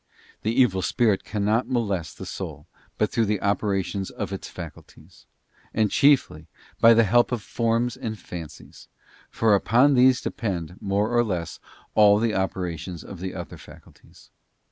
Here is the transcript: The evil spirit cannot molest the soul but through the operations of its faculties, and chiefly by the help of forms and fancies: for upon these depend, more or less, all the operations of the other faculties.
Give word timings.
The 0.41 0.59
evil 0.59 0.81
spirit 0.81 1.23
cannot 1.23 1.69
molest 1.69 2.17
the 2.17 2.25
soul 2.25 2.65
but 2.97 3.11
through 3.11 3.27
the 3.27 3.39
operations 3.39 4.09
of 4.09 4.33
its 4.33 4.47
faculties, 4.49 5.27
and 5.75 5.91
chiefly 5.91 6.47
by 6.79 6.95
the 6.95 7.03
help 7.03 7.31
of 7.31 7.43
forms 7.43 7.95
and 7.97 8.17
fancies: 8.17 8.87
for 9.29 9.53
upon 9.53 9.93
these 9.93 10.19
depend, 10.19 10.81
more 10.81 11.15
or 11.15 11.23
less, 11.23 11.59
all 11.93 12.17
the 12.17 12.33
operations 12.33 13.03
of 13.03 13.19
the 13.19 13.35
other 13.35 13.57
faculties. 13.59 14.31